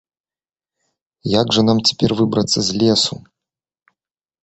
-Як 1.39 1.47
жа 1.57 1.61
нам 1.69 1.83
цяпер 1.91 2.11
выбрацца 2.23 2.59
з 2.71 2.83
лесу? 2.85 3.15